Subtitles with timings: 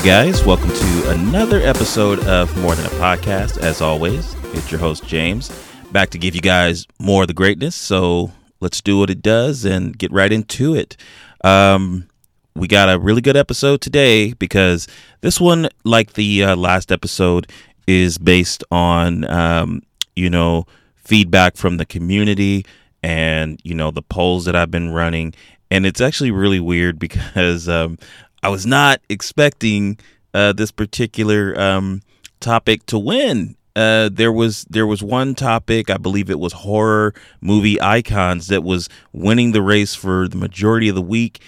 [0.00, 3.58] Hey guys, welcome to another episode of More Than a Podcast.
[3.58, 5.50] As always, it's your host James,
[5.92, 7.76] back to give you guys more of the greatness.
[7.76, 10.96] So let's do what it does and get right into it.
[11.44, 12.08] Um,
[12.56, 14.88] we got a really good episode today because
[15.20, 17.52] this one, like the uh, last episode,
[17.86, 19.82] is based on um,
[20.16, 20.64] you know
[20.96, 22.64] feedback from the community
[23.02, 25.34] and you know the polls that I've been running,
[25.70, 27.98] and it's actually really weird because um,
[28.42, 29.98] I was not expecting
[30.34, 32.02] uh, this particular um,
[32.40, 33.56] topic to win.
[33.76, 38.64] Uh, there was there was one topic, I believe it was horror movie icons, that
[38.64, 41.40] was winning the race for the majority of the week,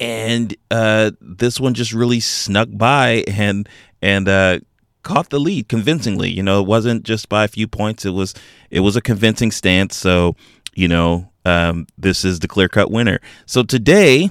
[0.00, 3.68] and uh, this one just really snuck by and
[4.02, 4.58] and uh,
[5.02, 6.30] caught the lead convincingly.
[6.30, 8.34] You know, it wasn't just by a few points; it was
[8.70, 9.96] it was a convincing stance.
[9.96, 10.34] So,
[10.74, 13.20] you know, um, this is the clear cut winner.
[13.46, 14.30] So today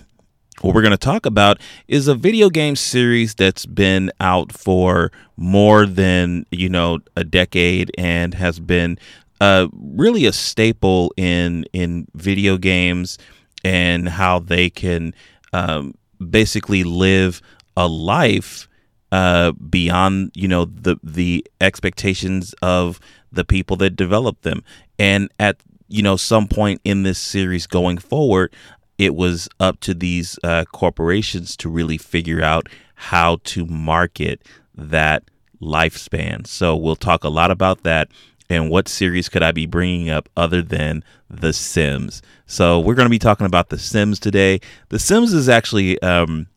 [0.61, 5.11] what we're going to talk about is a video game series that's been out for
[5.35, 8.97] more than you know a decade and has been
[9.39, 13.17] uh, really a staple in in video games
[13.63, 15.13] and how they can
[15.53, 15.93] um,
[16.29, 17.41] basically live
[17.75, 18.67] a life
[19.11, 22.99] uh, beyond you know the the expectations of
[23.31, 24.63] the people that develop them.
[24.97, 28.53] And at you know some point in this series going forward
[28.97, 34.41] it was up to these uh, corporations to really figure out how to market
[34.75, 35.23] that
[35.61, 36.45] lifespan.
[36.47, 38.09] So we'll talk a lot about that
[38.49, 42.21] and what series could I be bringing up other than The Sims.
[42.45, 44.59] So we're going to be talking about The Sims today.
[44.89, 46.47] The Sims is actually um,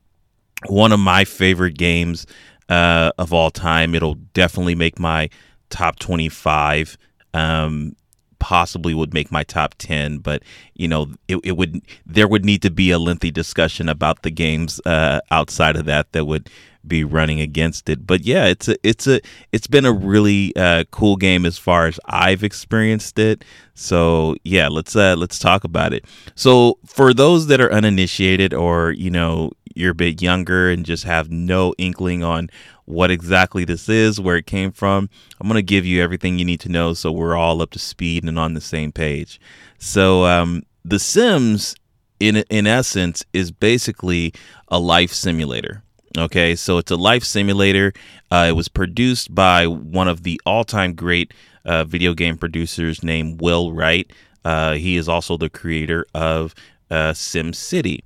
[0.66, 2.26] one of my favorite games
[2.68, 3.94] uh, of all time.
[3.94, 5.28] It'll definitely make my
[5.68, 6.96] top 25
[7.34, 7.96] um,
[8.40, 10.42] possibly would make my top 10 but
[10.74, 14.30] you know it, it would there would need to be a lengthy discussion about the
[14.30, 16.50] games uh, outside of that that would
[16.86, 18.06] be running against it.
[18.06, 19.20] But yeah it's a it's a
[19.52, 23.44] it's been a really uh, cool game as far as I've experienced it.
[23.74, 26.04] So yeah let's uh let's talk about it.
[26.34, 31.04] So for those that are uninitiated or you know you're a bit younger and just
[31.04, 32.50] have no inkling on
[32.90, 35.08] what exactly this is, where it came from.
[35.40, 37.78] I'm going to give you everything you need to know so we're all up to
[37.78, 39.40] speed and on the same page.
[39.78, 41.74] So, um, The Sims,
[42.18, 44.34] in, in essence, is basically
[44.68, 45.82] a life simulator.
[46.18, 47.92] Okay, so it's a life simulator.
[48.32, 51.32] Uh, it was produced by one of the all time great
[51.64, 54.12] uh, video game producers named Will Wright.
[54.44, 56.54] Uh, he is also the creator of
[56.90, 58.02] uh, Sim City.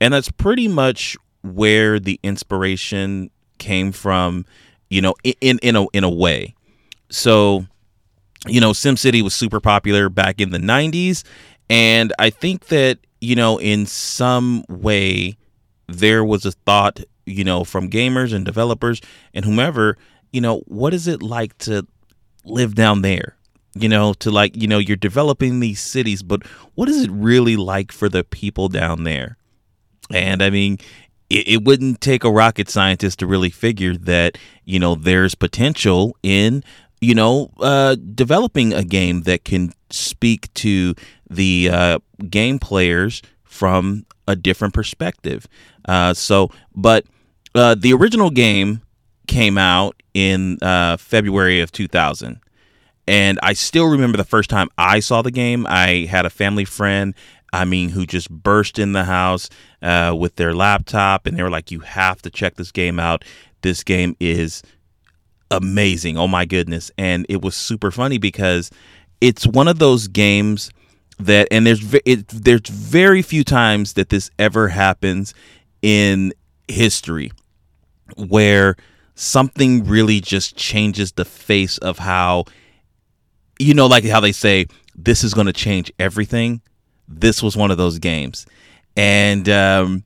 [0.00, 3.30] And that's pretty much where the inspiration
[3.60, 4.44] came from,
[4.88, 6.54] you know, in in a in a way.
[7.10, 7.66] So,
[8.46, 11.22] you know, SimCity was super popular back in the 90s
[11.70, 15.36] and I think that, you know, in some way
[15.86, 19.00] there was a thought, you know, from gamers and developers
[19.32, 19.96] and whomever,
[20.32, 21.86] you know, what is it like to
[22.44, 23.36] live down there?
[23.74, 26.44] You know, to like, you know, you're developing these cities, but
[26.74, 29.36] what is it really like for the people down there?
[30.12, 30.78] And I mean,
[31.30, 36.16] it, it wouldn't take a rocket scientist to really figure that you know there's potential
[36.22, 36.62] in
[37.00, 40.94] you know uh, developing a game that can speak to
[41.30, 41.98] the uh,
[42.28, 45.48] game players from a different perspective.
[45.88, 47.04] Uh, so, but
[47.54, 48.82] uh, the original game
[49.26, 52.40] came out in uh, February of 2000.
[53.08, 55.66] And I still remember the first time I saw the game.
[55.68, 57.14] I had a family friend
[57.52, 59.48] I mean, who just burst in the house
[59.82, 63.24] uh, with their laptop and they were like, you have to check this game out.
[63.62, 64.62] This game is
[65.50, 66.16] amazing.
[66.16, 66.90] Oh my goodness.
[66.96, 68.70] And it was super funny because
[69.20, 70.70] it's one of those games
[71.18, 75.34] that, and there's, it, there's very few times that this ever happens
[75.82, 76.32] in
[76.68, 77.32] history
[78.16, 78.76] where
[79.14, 82.44] something really just changes the face of how,
[83.58, 86.62] you know, like how they say, this is going to change everything
[87.10, 88.46] this was one of those games.
[88.96, 90.04] And, um,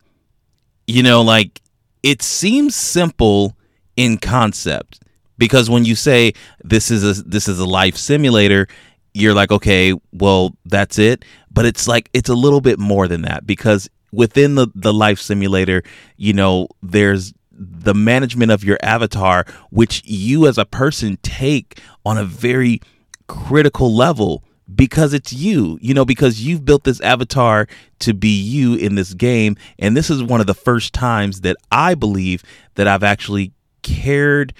[0.86, 1.60] you know, like
[2.02, 3.56] it seems simple
[3.96, 5.00] in concept
[5.38, 8.66] because when you say this is a this is a life simulator
[9.12, 13.22] you're like okay well that's it but it's like it's a little bit more than
[13.22, 15.82] that because within the the life simulator
[16.16, 22.18] you know there's the management of your avatar which you as a person take on
[22.18, 22.80] a very
[23.28, 24.42] critical level
[24.72, 27.66] because it's you, you know, because you've built this avatar
[28.00, 29.56] to be you in this game.
[29.78, 32.42] And this is one of the first times that I believe
[32.74, 33.52] that I've actually
[33.82, 34.54] cared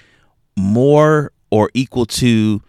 [0.55, 2.61] more or equal to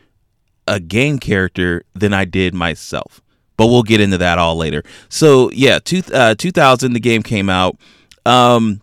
[0.66, 3.20] a game character than I did myself.
[3.56, 4.82] But we'll get into that all later.
[5.08, 7.78] So, yeah, two, uh, 2000, the game came out.
[8.26, 8.82] Um,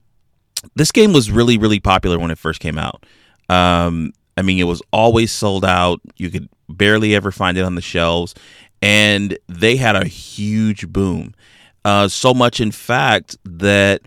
[0.75, 3.05] this game was really, really popular when it first came out.
[3.50, 6.01] Um, I mean, it was always sold out.
[6.18, 8.33] You could barely ever find it on the shelves,
[8.81, 11.33] and they had a huge boom.
[11.85, 14.01] Uh, so much, in fact, that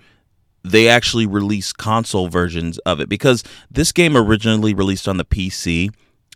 [0.64, 5.90] they actually released console versions of it because this game originally released on the PC,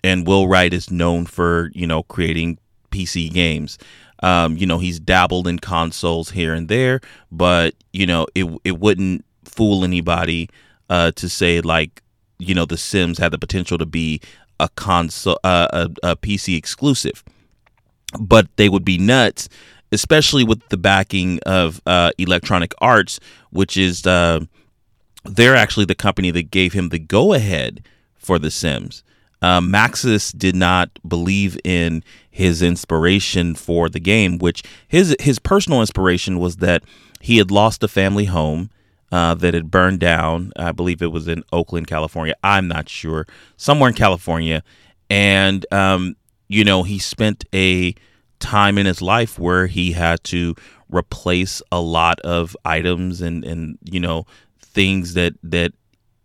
[0.05, 2.59] and Will Wright is known for you know creating
[2.91, 3.79] PC games.
[4.23, 7.01] Um, you know, he's dabbled in consoles here and there,
[7.33, 10.49] but you know, it it wouldn't fool anybody
[10.89, 12.03] uh, to say like
[12.41, 14.21] you know the Sims had the potential to be
[14.59, 15.69] a console uh,
[16.03, 17.23] a, a PC exclusive,
[18.19, 19.49] but they would be nuts,
[19.93, 23.21] especially with the backing of uh, Electronic Arts,
[23.51, 24.41] which is uh,
[25.25, 27.85] they're actually the company that gave him the go ahead
[28.17, 29.03] for The Sims.
[29.43, 35.81] Uh, Maxis did not believe in his inspiration for the game, which his his personal
[35.81, 36.83] inspiration was that
[37.21, 38.71] he had lost a family home
[39.12, 40.53] uh, that had burned down.
[40.57, 42.35] I believe it was in Oakland, California.
[42.43, 43.27] I'm not sure,
[43.57, 44.62] somewhere in California.
[45.09, 46.17] And, um,
[46.49, 47.95] you know, he spent a
[48.39, 50.55] time in his life where he had to
[50.89, 54.27] replace a lot of items and, and you know,
[54.61, 55.73] things that, that,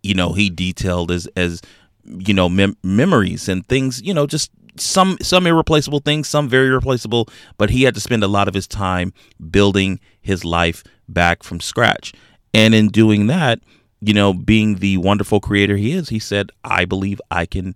[0.02, 1.60] you know, he detailed as, as,
[2.04, 6.70] you know, mem- memories and things, you know, just some some irreplaceable things, some very
[6.70, 7.28] replaceable,
[7.58, 9.12] but he had to spend a lot of his time
[9.50, 12.12] building his life back from scratch.
[12.56, 13.60] And in doing that,
[14.00, 17.74] you know, being the wonderful creator he is, he said, I believe I can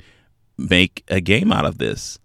[0.57, 2.19] make a game out of this.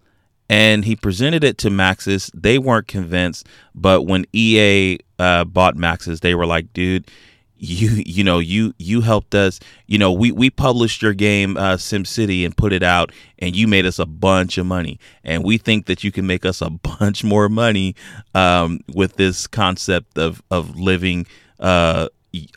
[0.48, 2.30] And he presented it to Maxis.
[2.32, 7.10] They weren't convinced, but when EA uh, bought Maxis, they were like, dude,
[7.58, 11.74] you you know you you helped us you know we we published your game uh
[11.76, 15.56] SimCity and put it out and you made us a bunch of money and we
[15.56, 16.68] think that you can make us a
[16.98, 17.94] bunch more money
[18.34, 21.26] um with this concept of of living
[21.58, 22.08] uh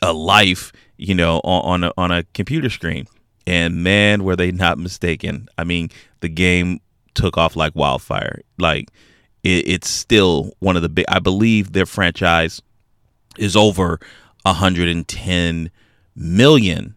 [0.02, 3.06] a life, you know, on, on a, on a computer screen.
[3.46, 5.48] And man, were they not mistaken.
[5.58, 5.90] I mean,
[6.20, 6.80] the game
[7.14, 8.40] took off like wildfire.
[8.58, 8.90] Like
[9.42, 11.04] it, it's still one of the big.
[11.08, 12.62] I believe their franchise
[13.38, 13.98] is over
[14.42, 15.70] 110
[16.16, 16.94] million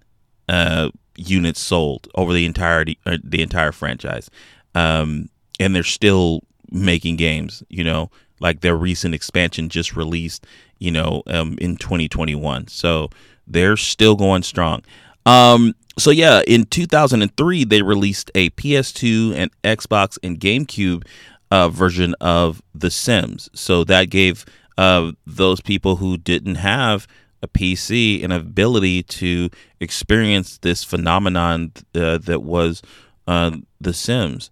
[0.50, 4.30] uh, units sold over the entirety uh, the entire franchise,
[4.76, 6.42] um, and they're still
[6.72, 7.64] making games.
[7.70, 10.46] You know, like their recent expansion just released,
[10.84, 12.68] you know, um, in 2021.
[12.68, 13.10] So
[13.48, 14.84] they're still going strong.
[15.26, 21.06] Um, so yeah, in 2003 they released a PS2 and Xbox and GameCube
[21.52, 23.50] uh, version of The Sims.
[23.54, 24.44] So that gave
[24.78, 27.08] uh, those people who didn't have
[27.42, 29.50] a PC an ability to
[29.80, 32.82] experience this phenomenon uh, that was
[33.28, 34.50] uh, The Sims.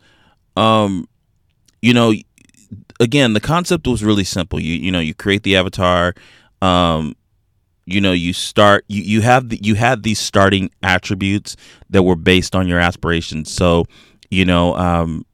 [0.56, 1.08] Um,
[1.82, 2.14] you know,
[3.02, 4.60] again, the concept was really simple.
[4.60, 6.14] You you know, you create the avatar.
[6.62, 7.16] Um,
[7.86, 8.86] you know, you start.
[8.88, 11.58] You you have the, you had these starting attributes
[11.90, 13.52] that were based on your aspirations.
[13.52, 13.86] So,
[14.30, 15.26] you know, um,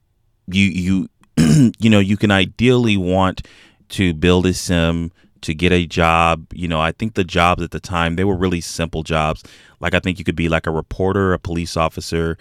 [0.48, 1.10] you you
[1.80, 3.46] you know, you can ideally want
[3.90, 5.12] to build a sim
[5.42, 6.48] to get a job.
[6.54, 9.44] You know, I think the jobs at the time they were really simple jobs.
[9.80, 12.38] Like I think you could be like a reporter, a police officer,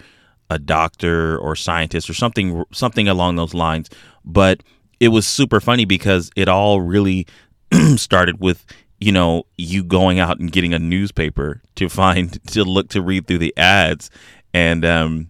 [0.49, 3.89] a doctor, or scientist, or something something along those lines.
[4.25, 4.63] But
[4.99, 7.27] it was super funny because it all really
[7.95, 8.65] started with
[8.99, 13.27] you know you going out and getting a newspaper to find to look to read
[13.27, 14.09] through the ads
[14.53, 15.29] and um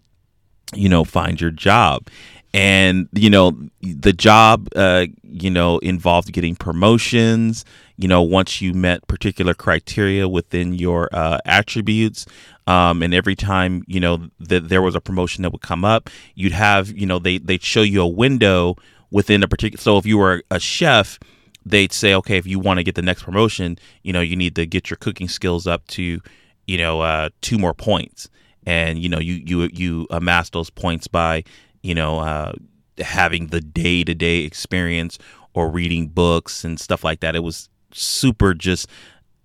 [0.74, 2.08] you know find your job.
[2.54, 7.66] And you know the job uh you know involved getting promotions.
[7.98, 12.26] You know once you met particular criteria within your uh, attributes
[12.68, 16.10] um, and every time you know that there was a promotion that would come up
[16.36, 18.76] you'd have you know they they'd show you a window
[19.12, 19.82] within a particular.
[19.82, 21.20] So if you were a chef,
[21.66, 24.56] they'd say, okay, if you want to get the next promotion, you know, you need
[24.56, 26.22] to get your cooking skills up to,
[26.66, 28.30] you know, uh, two more points,
[28.66, 31.44] and you know, you you you amass those points by,
[31.82, 32.54] you know, uh,
[33.00, 35.18] having the day to day experience
[35.54, 37.36] or reading books and stuff like that.
[37.36, 38.88] It was super just.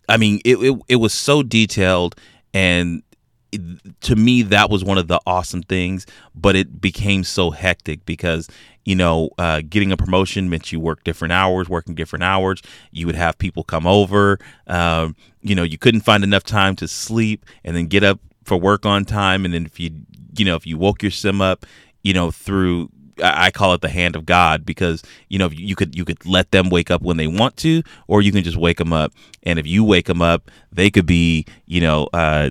[0.09, 2.17] I mean, it, it, it was so detailed
[2.53, 3.03] and
[4.01, 8.49] to me that was one of the awesome things but it became so hectic because
[8.85, 13.07] you know uh, getting a promotion meant you work different hours working different hours you
[13.07, 17.45] would have people come over um, you know you couldn't find enough time to sleep
[17.65, 19.91] and then get up for work on time and then if you
[20.37, 21.65] you know if you woke your sim up
[22.03, 22.89] you know through
[23.23, 26.51] I call it the hand of God because you know you could you could let
[26.51, 29.13] them wake up when they want to, or you can just wake them up.
[29.43, 32.51] And if you wake them up, they could be you know uh,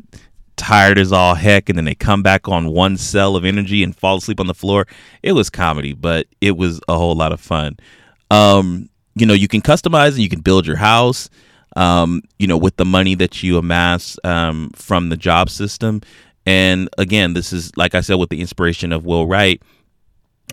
[0.62, 3.96] tired as all heck, and then they come back on one cell of energy and
[3.96, 4.88] fall asleep on the floor.
[5.24, 7.78] It was comedy, but it was a whole lot of fun.
[8.30, 11.30] Um, you know, you can customize and you can build your house.
[11.76, 16.02] Um, you know, with the money that you amass um, from the job system.
[16.46, 19.62] And again, this is like I said, with the inspiration of Will Wright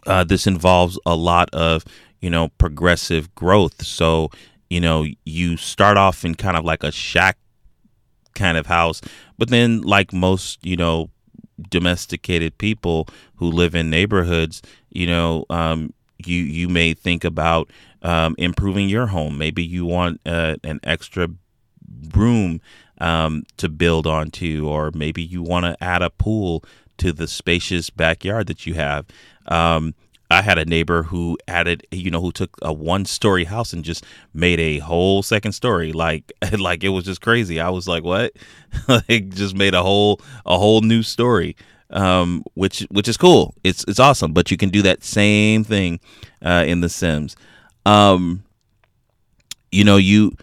[0.07, 1.85] uh, this involves a lot of
[2.21, 4.31] you know progressive growth so
[4.71, 7.37] you know you start off in kind of like a shack
[8.39, 9.01] kind of house.
[9.37, 11.11] But then like most you know
[11.71, 15.93] domesticated people who live in neighborhoods you know um,
[16.25, 17.71] you you may think about
[18.03, 19.39] um, improving your home.
[19.39, 21.29] Maybe you want uh, an extra
[22.15, 22.61] room
[23.01, 26.65] um, to build onto or maybe you want to add a pool
[26.99, 29.07] to the spacious backyard that you have.
[29.47, 29.95] Um,
[30.39, 34.05] I had a neighbor who added, you know, who took a one-story house and just
[34.33, 35.91] made a whole second story.
[35.93, 37.59] Like, like it was just crazy.
[37.59, 38.35] I was like, "What?"
[38.89, 41.57] like, just made a whole a whole new story,
[41.91, 43.53] um, which which is cool.
[43.65, 44.33] It's it's awesome.
[44.33, 45.99] But you can do that same thing
[46.41, 47.35] uh, in The Sims.
[47.85, 48.45] Um,
[49.73, 50.37] you know, you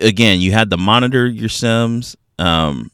[0.00, 2.16] again, you had to monitor your Sims.
[2.40, 2.90] Um,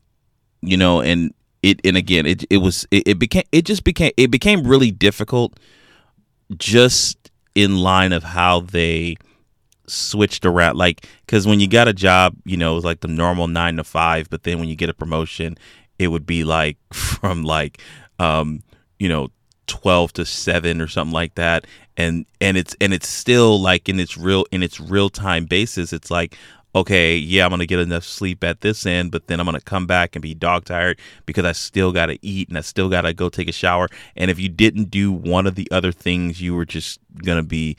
[0.61, 1.33] you know, and
[1.63, 4.91] it and again it it was it, it became it just became it became really
[4.91, 5.59] difficult
[6.57, 9.17] just in line of how they
[9.87, 10.77] switched around.
[10.77, 13.77] Like because when you got a job you know it was like the normal nine
[13.77, 15.57] to five but then when you get a promotion
[15.99, 17.81] it would be like from like
[18.19, 18.63] um
[18.99, 19.29] you know
[19.67, 21.67] 12 to 7 or something like that.
[21.97, 25.93] And and it's and it's still like in its real in its real time basis
[25.93, 26.37] it's like
[26.75, 29.87] okay, yeah, I'm gonna get enough sleep at this end, but then I'm gonna come
[29.87, 33.29] back and be dog tired because I still gotta eat and I still gotta go
[33.29, 33.89] take a shower.
[34.17, 37.77] And if you didn't do one of the other things, you were just gonna be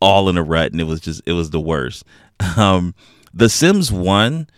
[0.00, 2.04] all in a rut, and it was just it was the worst.
[2.56, 2.94] Um,
[3.34, 4.48] the Sims One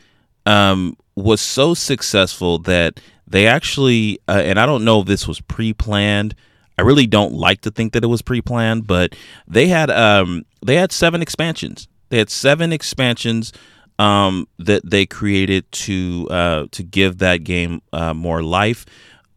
[0.46, 5.40] um, was so successful that they actually, uh, and I don't know if this was
[5.40, 6.36] pre-planned.
[6.78, 9.16] I really don't like to think that it was pre-planned, but
[9.48, 13.54] they had um, they had seven expansions they had seven expansions
[13.98, 18.84] um, that they created to uh, to give that game uh, more life.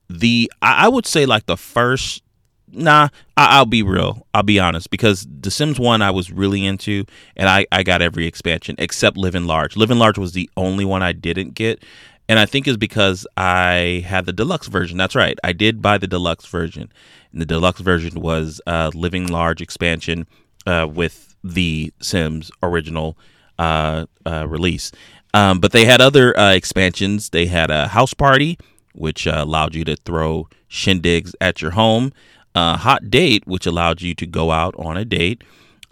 [0.10, 2.22] The I, I would say like the first
[2.68, 4.28] nah I, will be real.
[4.34, 4.90] I'll be honest.
[4.90, 7.06] Because the sims 1 i was really into
[7.38, 9.78] and I, I got every expansion except living large.
[9.78, 11.82] Living large was the only one i didn't get.
[12.28, 14.98] And i think is because i had the deluxe version.
[14.98, 15.40] That's right.
[15.46, 16.92] I did buy the deluxe version.
[17.32, 20.28] And the deluxe version was uh, living large expansion
[20.66, 23.18] uh, with the Sims original
[23.60, 24.92] uh, uh, release.
[25.34, 27.30] Um, but they had other uh, expansions.
[27.30, 28.58] They had a house party,
[28.94, 32.12] which uh, allowed you to throw shindigs at your home.
[32.56, 35.44] Hot date, which allowed you to go out on a date.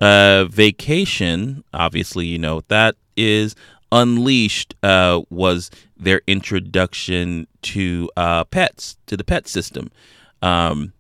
[0.02, 3.56] vacation, obviously, you know that is
[3.94, 4.76] unleashed.
[4.84, 9.90] Uh, was their introduction to uh, pets to the pet system.
[10.42, 10.94] Um,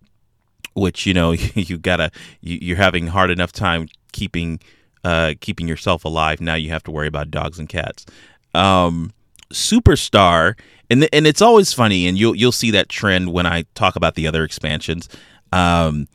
[0.73, 2.11] which you know you gotta
[2.41, 4.59] you, are having hard enough time keeping
[5.03, 6.41] uh, keeping yourself alive.
[6.41, 8.05] Now you have to worry about dogs and cats.
[8.53, 9.11] Um,
[9.51, 10.57] Superstar,
[10.89, 13.95] and th- and it's always funny, and you'll you'll see that trend when I talk
[13.95, 15.09] about the other expansions.
[15.51, 16.07] Um,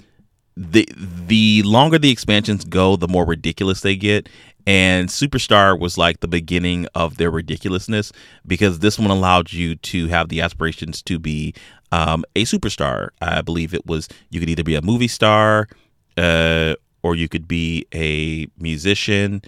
[0.56, 4.28] the the longer the expansions go, the more ridiculous they get.
[4.66, 8.12] And Superstar was like the beginning of their ridiculousness
[8.46, 11.54] because this one allowed you to have the aspirations to be
[11.92, 13.10] um, a superstar.
[13.20, 15.68] I believe it was you could either be a movie star,
[16.16, 19.42] uh, or you could be a musician,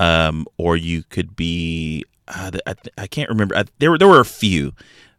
[0.00, 3.56] um, or you could be uh, I, I can't remember.
[3.56, 4.72] I, there were there were a few,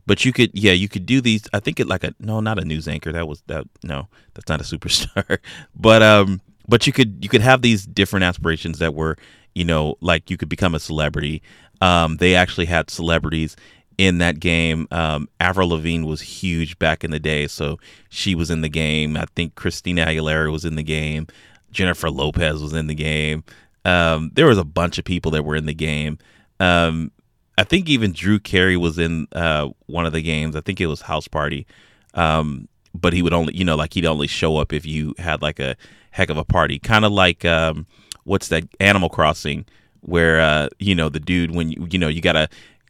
[0.06, 1.48] but you could yeah you could do these.
[1.54, 4.50] I think it like a no not a news anchor that was that no that's
[4.50, 5.40] not a superstar,
[5.76, 9.18] but um but you could you could have these different aspirations that were
[9.56, 11.42] you know like you could become a celebrity.
[11.80, 13.56] Um, they actually had celebrities
[13.98, 14.88] in that game.
[14.92, 19.18] Um, Avril Lavigne was huge back in the day, so she was in the game.
[19.18, 21.28] I think Christina Aguilera was in the game.
[21.72, 23.44] Jennifer Lopez was in the game.
[23.86, 26.18] Um, there was a bunch of people that were in the game.
[26.60, 27.12] Um,
[27.58, 30.56] I think even Drew Carey was in uh, one of the games.
[30.56, 31.66] I think it was House Party.
[32.14, 35.42] Um, but he would only, you know, like he'd only show up if you had
[35.42, 35.76] like a
[36.12, 36.80] heck of a party.
[36.80, 37.86] Kind of like um,
[38.24, 39.66] what's that Animal Crossing,
[40.02, 42.50] where uh, you know the dude when you you know you gotta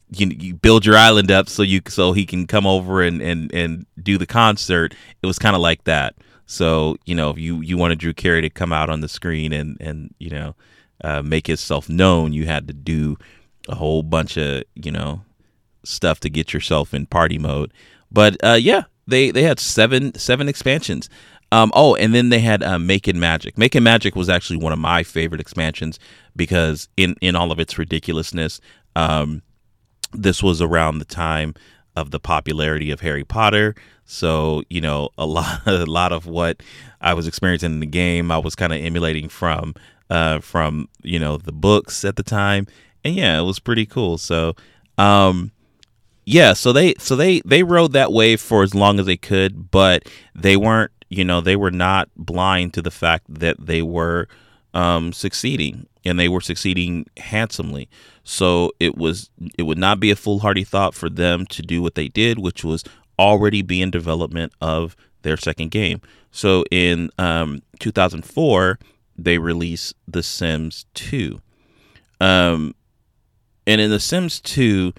[0.10, 3.54] you, you build your island up so you so he can come over and and
[3.54, 4.96] and do the concert.
[5.22, 6.16] It was kind of like that.
[6.46, 9.52] So you know, if you you wanted Drew Carey to come out on the screen
[9.52, 10.56] and and you know
[11.04, 13.18] uh, make himself known, you had to do
[13.68, 15.22] a whole bunch of you know
[15.84, 17.74] stuff to get yourself in party mode.
[18.12, 21.10] But uh, yeah, they they had seven seven expansions.
[21.52, 23.58] Um, oh, and then they had uh, Making Magic.
[23.58, 25.98] Making Magic was actually one of my favorite expansions
[26.36, 28.60] because in in all of its ridiculousness,
[28.96, 29.42] um,
[30.14, 31.54] this was around the time
[31.96, 33.76] of the popularity of Harry Potter.
[34.06, 36.62] So you know, a lot a lot of what
[37.02, 39.74] I was experiencing in the game, I was kind of emulating from
[40.10, 42.68] uh, from you know the books at the time,
[43.04, 44.18] and yeah, it was pretty cool.
[44.18, 44.56] So.
[45.00, 45.52] Um,
[46.30, 49.72] yeah, so they so they they rode that wave for as long as they could,
[49.72, 50.04] but
[50.36, 54.28] they weren't you know they were not blind to the fact that they were
[54.74, 57.89] um, succeeding and they were succeeding handsomely.
[58.24, 61.95] So it was it would not be a foolhardy thought for them to do what
[61.95, 62.83] they did, which was
[63.19, 66.01] already be in development of their second game.
[66.31, 68.79] So in um, 2004,
[69.17, 71.41] they released The Sims 2.
[72.21, 72.75] Um,
[73.65, 74.93] and in The Sims 2,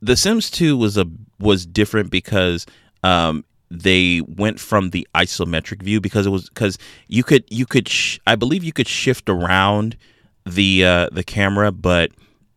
[0.00, 1.06] The Sims 2 was a
[1.38, 2.66] was different because
[3.02, 6.76] um, they went from the isometric view because it was because
[7.08, 9.96] you could you could sh- I believe you could shift around
[10.44, 12.10] the uh, the camera, but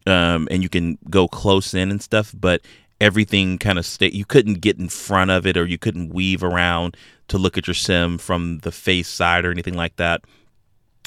[0.06, 2.62] um, and you can go close in and stuff, but
[3.00, 4.12] everything kind of stay.
[4.12, 6.98] You couldn't get in front of it, or you couldn't weave around
[7.30, 10.22] to look at your sim from the face side or anything like that.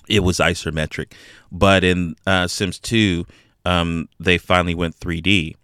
[0.08, 1.12] It was isometric,
[1.52, 3.26] but in uh, Sims Two,
[3.66, 5.54] um, they finally went 3D,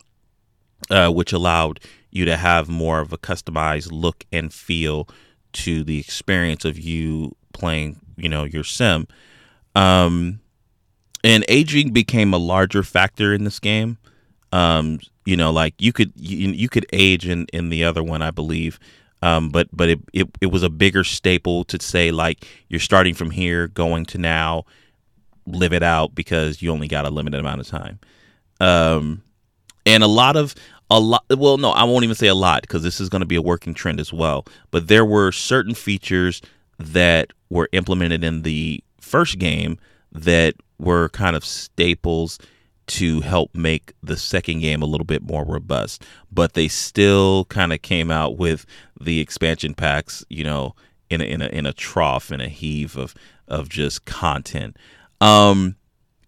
[0.90, 1.80] uh, which allowed
[2.14, 5.08] you to have more of a customized look and feel
[5.52, 9.06] to the experience of you playing, you know, your sim.
[9.74, 10.40] Um,
[11.24, 13.98] and aging became a larger factor in this game.
[14.52, 18.22] Um, you know, like you could you, you could age in in the other one,
[18.22, 18.78] I believe.
[19.20, 23.14] Um, but but it, it it was a bigger staple to say like you're starting
[23.14, 24.64] from here, going to now,
[25.46, 27.98] live it out because you only got a limited amount of time.
[28.60, 29.22] Um,
[29.86, 30.54] and a lot of
[30.90, 33.26] a lot well no i won't even say a lot because this is going to
[33.26, 34.46] be a working trend as well.
[34.70, 36.42] But there were certain features
[36.78, 39.78] that were implemented in the first game
[40.12, 42.38] that were kind of staples
[42.86, 46.04] to help make the second game a little bit more robust.
[46.30, 48.66] But they still kind of came out with
[49.00, 50.74] the expansion packs you know
[51.10, 53.14] in a, in a in a trough in a heave of
[53.48, 54.76] of just content.
[55.20, 55.76] Um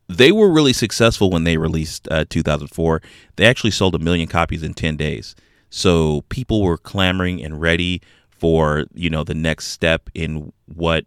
[0.09, 3.03] they were really successful when they released uh, 2004.
[3.37, 5.35] They actually sold a million copies in 10 days.
[5.71, 11.05] So people were clamoring and ready for you know the next step in what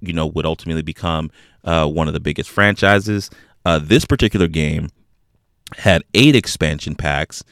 [0.00, 1.30] you know would ultimately become
[1.64, 3.30] uh, one of the biggest franchises.
[3.64, 4.88] Uh, this particular game
[5.78, 7.42] had eight expansion packs,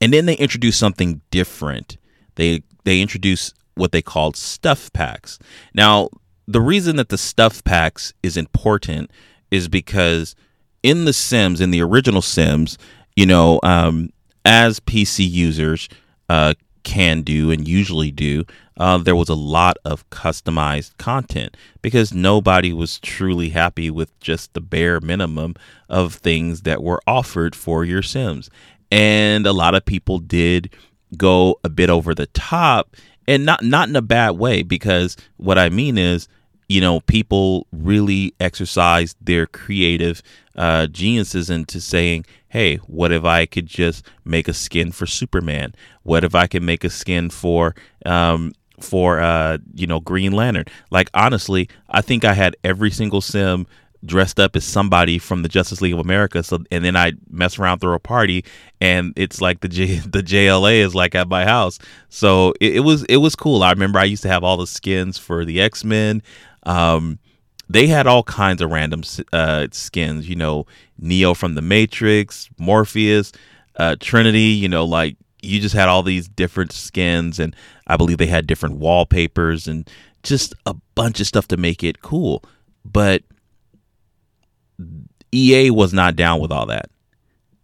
[0.00, 1.96] and then they introduced something different.
[2.36, 5.38] They they introduced what they called stuff packs.
[5.74, 6.08] Now,
[6.48, 9.10] the reason that the stuff packs is important
[9.50, 10.34] is because
[10.82, 12.78] in the Sims, in the original Sims,
[13.14, 14.10] you know, um,
[14.44, 15.88] as PC users
[16.28, 16.54] uh,
[16.84, 18.44] can do and usually do,
[18.78, 24.52] uh, there was a lot of customized content because nobody was truly happy with just
[24.54, 25.54] the bare minimum
[25.88, 28.50] of things that were offered for your Sims.
[28.90, 30.72] And a lot of people did
[31.16, 32.94] go a bit over the top
[33.26, 36.28] and not not in a bad way because what I mean is
[36.68, 40.22] you know, people really exercise their creative
[40.56, 45.74] uh, geniuses into saying, hey, what if I could just make a skin for Superman?
[46.02, 47.74] What if I could make a skin for,
[48.04, 50.64] um, for uh, you know, Green Lantern?
[50.90, 53.66] Like, honestly, I think I had every single sim
[54.04, 56.42] dressed up as somebody from the Justice League of America.
[56.42, 58.44] So, and then I mess around through a party,
[58.80, 61.78] and it's like the J, the JLA is like at my house.
[62.08, 63.62] So it, it was it was cool.
[63.62, 66.22] I remember I used to have all the skins for the X Men.
[66.66, 67.18] Um,
[67.68, 69.02] they had all kinds of random
[69.32, 70.66] uh, skins, you know,
[70.98, 73.32] Neo from the Matrix, Morpheus,
[73.76, 78.18] uh, Trinity, you know, like you just had all these different skins, and I believe
[78.18, 79.88] they had different wallpapers and
[80.22, 82.42] just a bunch of stuff to make it cool.
[82.84, 83.22] But
[85.32, 86.90] EA was not down with all that.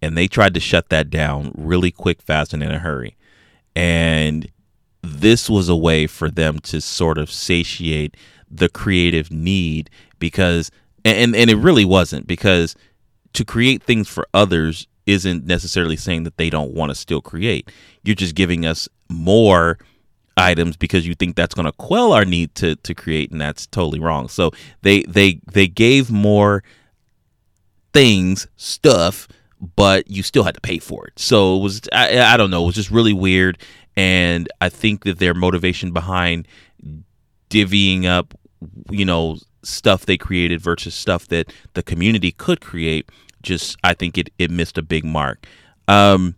[0.00, 3.16] And they tried to shut that down really quick, fast, and in a hurry.
[3.76, 4.50] And
[5.02, 8.16] this was a way for them to sort of satiate
[8.52, 10.70] the creative need because
[11.04, 12.76] and and it really wasn't because
[13.32, 17.70] to create things for others isn't necessarily saying that they don't want to still create.
[18.04, 19.78] You're just giving us more
[20.36, 23.66] items because you think that's going to quell our need to to create and that's
[23.66, 24.28] totally wrong.
[24.28, 24.50] So
[24.82, 26.62] they they they gave more
[27.92, 29.28] things, stuff,
[29.76, 31.18] but you still had to pay for it.
[31.18, 33.58] So it was I, I don't know, it was just really weird
[33.96, 36.48] and I think that their motivation behind
[37.50, 38.34] divvying up
[38.90, 43.08] you know stuff they created versus stuff that the community could create
[43.42, 45.46] just i think it, it missed a big mark
[45.88, 46.36] um,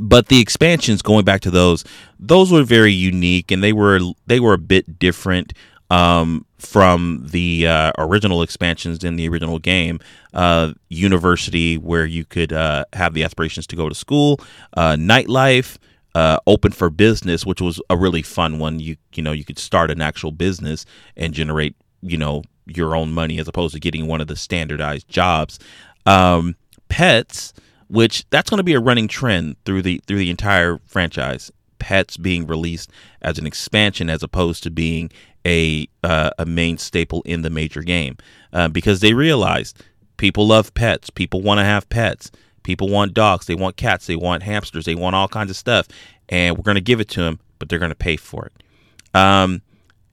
[0.00, 1.84] but the expansions going back to those
[2.18, 5.52] those were very unique and they were they were a bit different
[5.90, 10.00] um, from the uh, original expansions in the original game.
[10.34, 14.40] Uh, university, where you could uh, have the aspirations to go to school,
[14.76, 15.78] uh, nightlife,
[16.16, 18.80] uh, open for business, which was a really fun one.
[18.80, 23.12] You you know you could start an actual business and generate you know your own
[23.12, 25.58] money as opposed to getting one of the standardized jobs.
[26.06, 26.56] Um,
[26.88, 27.52] pets,
[27.88, 31.52] which that's going to be a running trend through the through the entire franchise.
[31.78, 35.10] Pets being released as an expansion as opposed to being
[35.46, 38.16] a uh, a main staple in the major game
[38.54, 39.84] uh, because they realized
[40.16, 41.10] people love pets.
[41.10, 42.30] People want to have pets.
[42.66, 43.46] People want dogs.
[43.46, 44.06] They want cats.
[44.06, 44.86] They want hamsters.
[44.86, 45.86] They want all kinds of stuff,
[46.28, 49.16] and we're going to give it to them, but they're going to pay for it.
[49.16, 49.62] Um,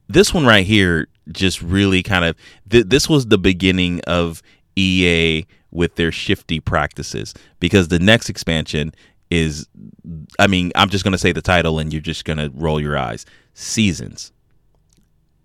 [0.07, 2.35] this one right here just really kind of
[2.69, 4.43] th- this was the beginning of
[4.75, 8.93] EA with their shifty practices because the next expansion
[9.31, 9.67] is
[10.37, 12.79] I mean, I'm just going to say the title and you're just going to roll
[12.79, 13.25] your eyes.
[13.55, 14.31] Seasons.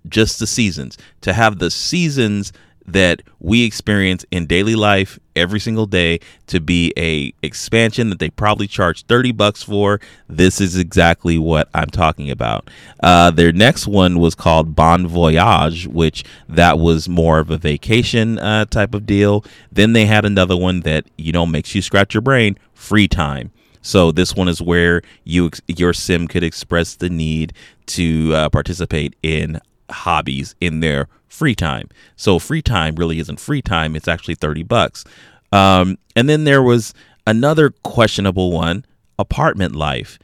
[0.07, 0.99] Just the seasons.
[1.23, 2.53] To have the seasons
[2.93, 8.31] that we experience in daily life every single day to be a expansion that they
[8.31, 10.01] probably charge 30 bucks for.
[10.29, 12.69] This is exactly what i'm talking about.
[13.03, 18.39] Uh, their next one was called bon voyage which that was more of a vacation
[18.39, 19.45] uh, type of deal.
[19.71, 23.53] Then they had another one that you know makes you scratch your brain free time.
[23.83, 27.53] So this one is where you your sim could express the need
[27.87, 31.89] to uh, participate in hobbies in their free time.
[32.17, 35.05] So free time really isn't free time; it's actually thirty bucks.
[35.53, 36.95] Um, and then there was
[37.27, 38.85] another questionable one,
[39.19, 40.19] apartment life.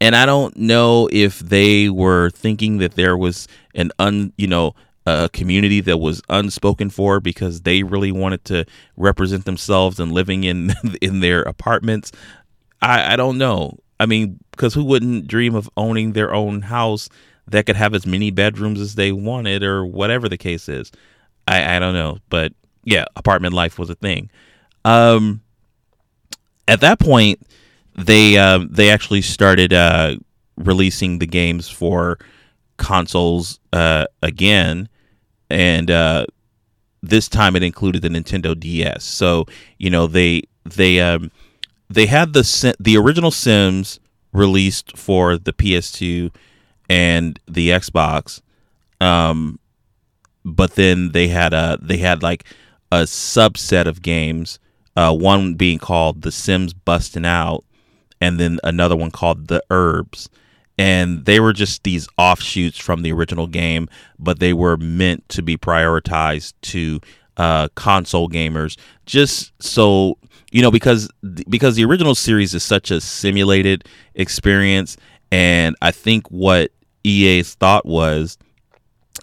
[0.00, 4.74] And I don't know if they were thinking that there was an un, you know,
[5.06, 8.64] a community that was unspoken for because they really wanted to
[8.96, 12.12] represent themselves and living in in their apartments.
[12.80, 13.78] I, I don't know.
[14.00, 17.08] I mean, because who wouldn't dream of owning their own house
[17.50, 20.92] that could have as many bedrooms as they wanted or whatever the case is.
[21.46, 22.52] I, I don't know, but
[22.84, 24.30] yeah, apartment life was a thing.
[24.84, 25.40] Um,
[26.66, 27.40] at that point,
[27.96, 30.16] they uh, they actually started uh,
[30.56, 32.18] releasing the games for
[32.76, 34.88] consoles uh, again,
[35.50, 36.26] and uh,
[37.02, 39.04] this time it included the Nintendo DS.
[39.04, 39.46] So
[39.78, 41.30] you know they they um,
[41.88, 43.98] they had the the original Sims
[44.32, 46.30] released for the PS2
[46.88, 48.40] and the Xbox.
[49.00, 49.58] Um,
[50.44, 52.44] but then they had a they had like
[52.90, 54.58] a subset of games.
[54.96, 57.64] Uh, one being called The Sims Busting Out,
[58.20, 60.28] and then another one called The Urbz.
[60.76, 65.42] And they were just these offshoots from the original game, but they were meant to
[65.42, 67.00] be prioritized to
[67.36, 70.18] uh, console gamers, just so
[70.50, 71.08] you know, because
[71.48, 74.96] because the original series is such a simulated experience,
[75.30, 76.72] and I think what
[77.04, 78.38] EA's thought was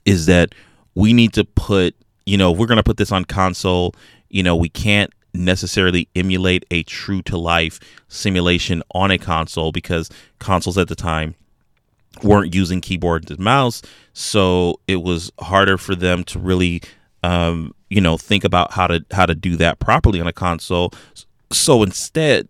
[0.05, 0.53] is that
[0.93, 3.93] we need to put, you know, we're going to put this on console,
[4.29, 10.09] you know, we can't necessarily emulate a true to life simulation on a console because
[10.39, 11.35] consoles at the time
[12.23, 13.81] weren't using keyboard and mouse.
[14.13, 16.81] So it was harder for them to really
[17.23, 20.91] um, you know think about how to how to do that properly on a console.
[21.51, 22.47] So instead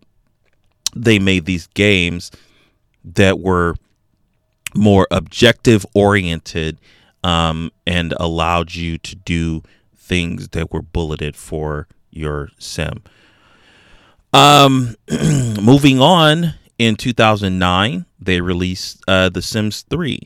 [0.95, 2.31] they made these games
[3.03, 3.75] that were
[4.75, 6.79] more objective oriented
[7.23, 9.63] um, and allowed you to do
[9.95, 13.01] things that were bulleted for your sim.
[14.33, 14.95] Um,
[15.61, 20.19] moving on, in 2009, they released uh, The Sims 3.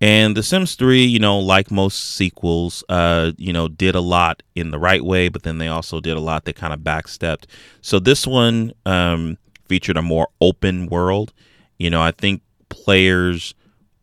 [0.00, 4.42] And The Sims 3, you know, like most sequels, uh, you know, did a lot
[4.54, 7.44] in the right way, but then they also did a lot that kind of backstepped.
[7.80, 11.32] So this one um, featured a more open world.
[11.78, 13.54] You know, I think players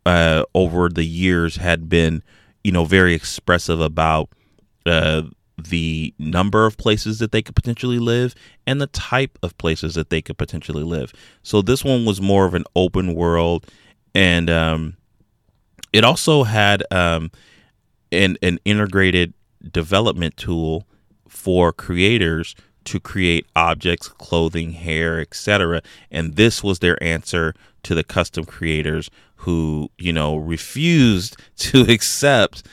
[0.06, 2.24] uh, over the years had been,
[2.64, 4.30] you know, very expressive about
[4.86, 5.24] uh,
[5.58, 8.34] the number of places that they could potentially live
[8.66, 11.14] and the type of places that they could potentially live.
[11.44, 13.68] So this one was more of an open world,
[14.16, 14.98] and um,
[15.94, 17.32] it also had um,
[18.12, 19.34] an an integrated
[19.72, 20.88] development tool
[21.28, 25.82] for creators to create objects, clothing, hair, etc.
[26.10, 32.64] And this was their answer to the custom creators who, you know, refused to accept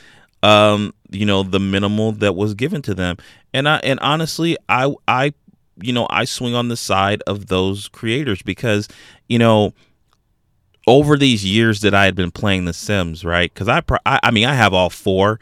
[0.41, 3.17] um, you know, the minimal that was given to them.
[3.53, 5.33] And I and honestly, I I
[5.81, 8.87] you know, I swing on the side of those creators because,
[9.27, 9.73] you know,
[10.87, 13.53] over these years that I had been playing The Sims, right?
[13.53, 15.39] Because I, I, I mean, I have all four,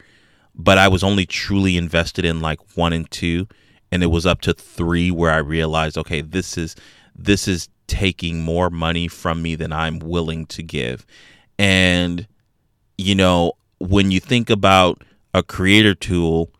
[0.54, 3.48] but I was only truly invested in like one and two,
[3.90, 6.76] and it was up to three where I realized, okay, this is
[7.16, 11.04] this is taking more money from me than I'm willing to give.
[11.58, 12.28] And,
[12.96, 15.02] you know, when you think about
[15.34, 16.50] a creator tool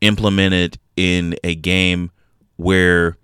[0.00, 2.10] implemented in a game
[2.56, 3.16] where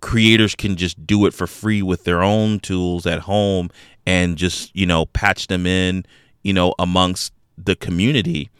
[0.00, 3.70] creators can just do it for free with their own tools at home
[4.06, 6.04] and just you know patch them in
[6.42, 8.50] you know amongst the community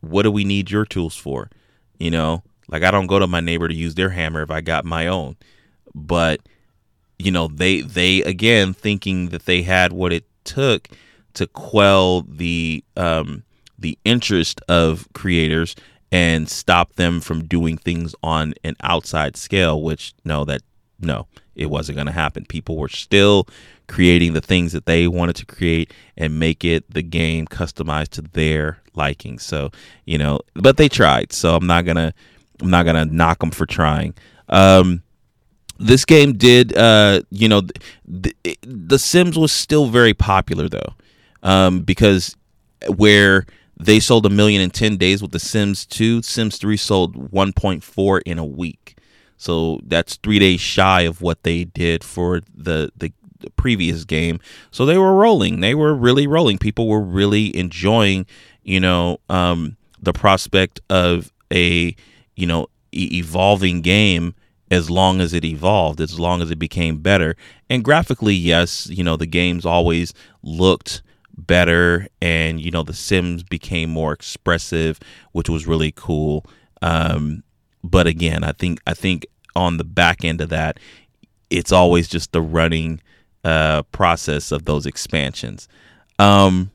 [0.00, 1.50] what do we need your tools for
[1.98, 4.60] you know like i don't go to my neighbor to use their hammer if i
[4.60, 5.36] got my own
[5.92, 6.40] but
[7.18, 10.88] you know they they again thinking that they had what it took
[11.34, 13.42] to quell the um
[13.78, 15.74] the interest of creators
[16.12, 20.62] and stop them from doing things on an outside scale which no that
[21.00, 22.44] no, it wasn't going to happen.
[22.46, 23.46] People were still
[23.88, 28.22] creating the things that they wanted to create and make it the game customized to
[28.22, 29.38] their liking.
[29.38, 29.70] So,
[30.04, 31.32] you know, but they tried.
[31.32, 32.12] So I'm not going to
[32.60, 34.14] I'm not going to knock them for trying.
[34.48, 35.02] Um
[35.78, 37.62] this game did uh you know
[38.06, 40.94] the, the Sims was still very popular though.
[41.42, 42.36] Um because
[42.88, 43.46] where
[43.78, 48.20] they sold a million in 10 days with the Sims 2, Sims 3 sold 1.4
[48.24, 48.96] in a week.
[49.36, 53.12] So that's three days shy of what they did for the, the,
[53.54, 54.40] previous game.
[54.72, 55.60] So they were rolling.
[55.60, 56.58] They were really rolling.
[56.58, 58.26] People were really enjoying,
[58.64, 61.94] you know, um, the prospect of a,
[62.34, 64.34] you know, e- evolving game
[64.70, 67.36] as long as it evolved, as long as it became better.
[67.70, 71.02] And graphically, yes, you know, the games always looked
[71.38, 74.98] better and you know the sims became more expressive
[75.32, 76.46] which was really cool
[76.80, 77.42] um
[77.90, 80.78] but again, I think I think on the back end of that,
[81.50, 83.00] it's always just the running
[83.44, 85.68] uh, process of those expansions.
[86.18, 86.70] Um,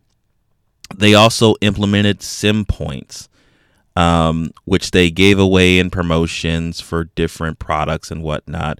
[0.96, 3.30] they also implemented sim points,
[3.96, 8.80] um, which they gave away in promotions for different products and whatnot,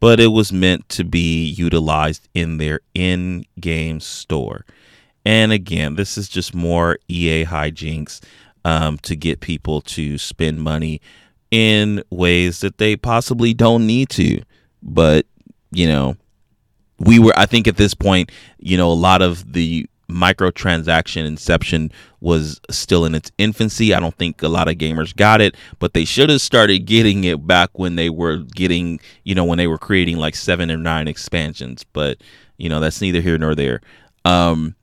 [0.00, 4.64] but it was meant to be utilized in their in game store.
[5.24, 8.20] And again, this is just more EA hijinks
[8.64, 11.00] um, to get people to spend money
[11.50, 14.42] in ways that they possibly don't need to.
[14.82, 15.26] But,
[15.70, 16.16] you know,
[16.98, 21.90] we were, I think at this point, you know, a lot of the microtransaction inception
[22.20, 23.94] was still in its infancy.
[23.94, 27.24] I don't think a lot of gamers got it, but they should have started getting
[27.24, 30.76] it back when they were getting, you know, when they were creating like seven or
[30.76, 31.84] nine expansions.
[31.84, 32.18] But,
[32.58, 33.80] you know, that's neither here nor there.
[34.24, 34.76] Um,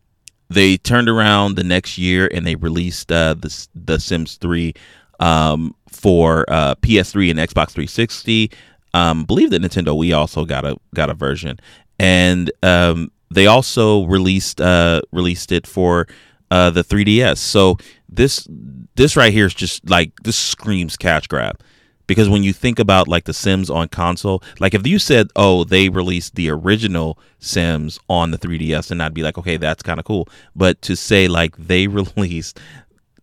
[0.49, 4.73] they turned around the next year and they released uh, the the Sims 3
[5.19, 8.51] um, for uh, PS3 and Xbox 360.
[8.93, 11.59] Um, believe that Nintendo Wii also got a got a version,
[11.99, 16.07] and um, they also released uh, released it for
[16.51, 17.37] uh, the 3DS.
[17.37, 18.47] So this
[18.95, 21.61] this right here is just like this screams cash grab
[22.09, 25.63] because when you think about like the Sims on console, like if you said, "Oh,
[25.63, 29.99] they released the original Sims on the 3DS," and I'd be like, "Okay, that's kind
[29.99, 32.59] of cool." But to say like they released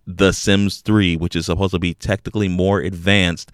[0.06, 3.50] the Sims 3, which is supposed to be technically more advanced,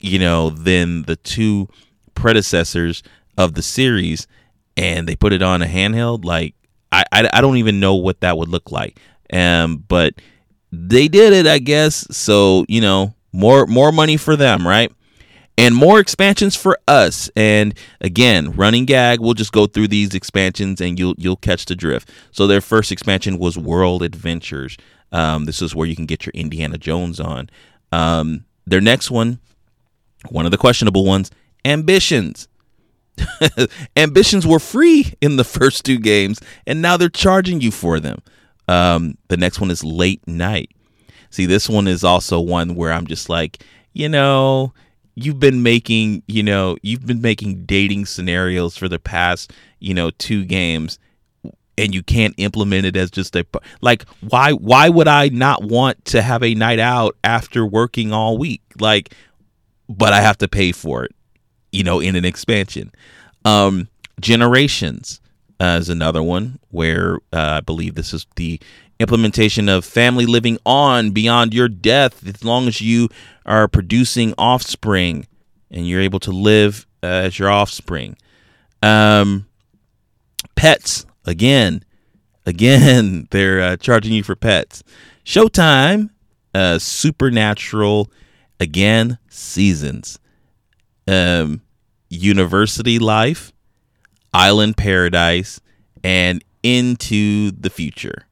[0.00, 1.68] you know, than the two
[2.16, 3.04] predecessors
[3.38, 4.26] of the series,
[4.76, 6.24] and they put it on a handheld.
[6.24, 6.54] Like,
[6.90, 8.98] I, I, I don't even know what that would look like.
[9.32, 10.14] Um, but
[10.70, 12.06] they did it, I guess.
[12.16, 14.92] So you know, more more money for them, right?
[15.58, 17.30] and more expansions for us.
[17.36, 21.76] And again, running gag, we'll just go through these expansions and you'll you'll catch the
[21.76, 22.10] drift.
[22.30, 24.76] So their first expansion was World Adventures.
[25.12, 27.50] Um, this is where you can get your Indiana Jones on.
[27.90, 29.40] Um, their next one,
[30.30, 31.30] one of the questionable ones,
[31.64, 32.48] Ambitions.
[33.96, 38.22] Ambitions were free in the first two games, and now they're charging you for them.
[38.68, 40.70] Um, the next one is Late Night.
[41.30, 44.72] See, this one is also one where I'm just like, you know,
[45.14, 50.10] you've been making, you know, you've been making dating scenarios for the past, you know,
[50.10, 50.98] two games
[51.78, 53.46] and you can't implement it as just a
[53.80, 58.38] like why why would I not want to have a night out after working all
[58.38, 59.14] week like
[59.88, 61.14] but I have to pay for it
[61.72, 62.92] you know in an expansion
[63.44, 63.88] um
[64.20, 65.20] generations
[65.60, 68.60] uh, is another one where uh, I believe this is the
[68.98, 73.08] implementation of family living on beyond your death as long as you
[73.46, 75.26] are producing offspring
[75.70, 78.16] and you're able to live uh, as your offspring
[78.82, 79.46] um
[80.56, 81.84] pets again,
[82.46, 84.82] again, they're uh, charging you for pets.
[85.24, 86.10] Showtime,
[86.54, 88.10] uh, Supernatural,
[88.60, 90.18] again, seasons.
[91.06, 91.62] Um,
[92.08, 93.52] University Life,
[94.32, 95.60] Island Paradise,
[96.04, 98.26] and Into the Future.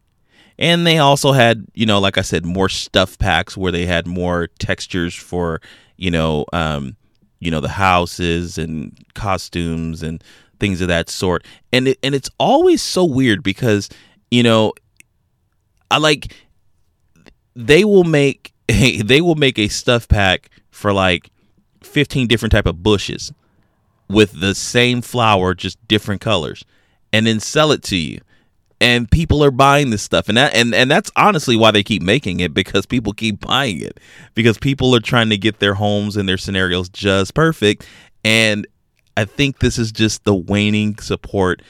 [0.59, 4.07] And they also had, you know, like I said, more stuff packs where they had
[4.07, 5.61] more textures for,
[5.97, 6.97] you know, um,
[7.39, 10.23] you know, the houses and costumes and
[10.61, 11.45] things of that sort.
[11.73, 13.89] And it, and it's always so weird because
[14.31, 14.75] you know
[15.91, 16.37] I like
[17.57, 21.31] they will make a, they will make a stuff pack for like
[21.83, 23.33] 15 different type of bushes
[24.09, 26.65] with the same flower just different colors
[27.13, 28.21] and then sell it to you.
[28.83, 30.29] And people are buying this stuff.
[30.29, 33.81] And that and, and that's honestly why they keep making it because people keep buying
[33.81, 34.01] it.
[34.35, 37.87] Because people are trying to get their homes and their scenarios just perfect.
[38.25, 38.67] And
[39.17, 41.63] i think this is just the waning support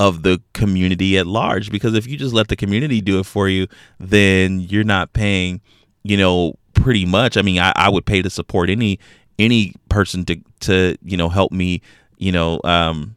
[0.00, 1.70] of the community at large.
[1.70, 3.66] Because if you just let the community do it for you
[3.98, 5.60] then you're not paying
[6.02, 7.36] you know pretty much.
[7.38, 8.98] I mean i, I would pay to support any
[9.38, 11.80] any person to to you know help me
[12.18, 13.14] you know um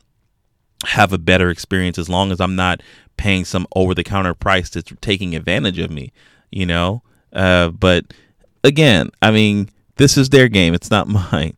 [0.85, 2.81] have a better experience as long as i'm not
[3.17, 6.11] paying some over the counter price that's taking advantage of me
[6.51, 7.01] you know?
[7.33, 8.05] Uh but
[8.63, 10.73] again i mean this is their game.
[10.73, 11.55] It's not mine.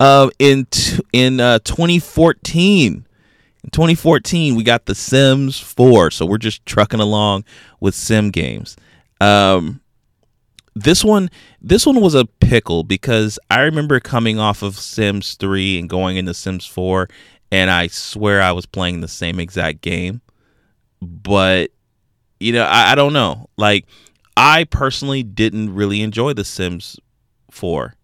[0.00, 3.06] Uh in t- in uh 2014
[3.64, 7.44] in 2014, we got The Sims 4, so we're just trucking along
[7.80, 8.76] with sim games.
[9.20, 9.80] Um,
[10.76, 11.30] this one,
[11.62, 16.18] this one was a pickle because I remember coming off of Sims 3 and going
[16.18, 17.08] into Sims 4,
[17.50, 20.20] and I swear I was playing the same exact game.
[21.00, 21.70] But
[22.38, 23.48] you know, I, I don't know.
[23.56, 23.86] Like,
[24.36, 27.00] I personally didn't really enjoy The Sims
[27.50, 27.94] 4.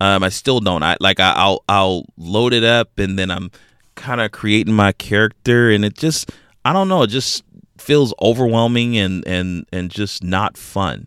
[0.00, 0.82] Um, I still don't.
[0.82, 3.50] I like I, I'll I'll load it up and then I'm
[3.94, 6.32] kind of creating my character and it just
[6.64, 7.44] I don't know, it just
[7.76, 11.06] feels overwhelming and and and just not fun.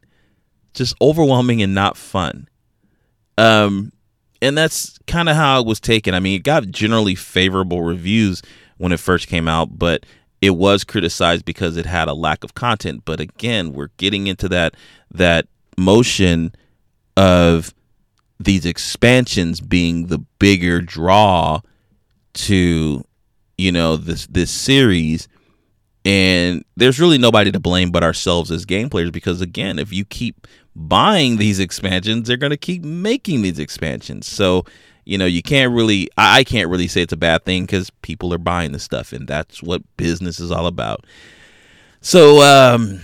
[0.73, 2.47] Just overwhelming and not fun.
[3.37, 3.91] Um
[4.41, 6.13] and that's kind of how it was taken.
[6.13, 8.41] I mean, it got generally favorable reviews
[8.77, 10.05] when it first came out, but
[10.41, 13.03] it was criticized because it had a lack of content.
[13.05, 14.75] But again, we're getting into that
[15.11, 16.53] that motion
[17.15, 17.73] of
[18.39, 21.61] these expansions being the bigger draw
[22.33, 23.05] to
[23.57, 25.27] you know this this series
[26.03, 30.03] and there's really nobody to blame but ourselves as game players because again if you
[30.03, 34.65] keep buying these expansions they're going to keep making these expansions so
[35.05, 38.33] you know you can't really i can't really say it's a bad thing because people
[38.33, 41.05] are buying the stuff and that's what business is all about
[42.01, 43.01] so um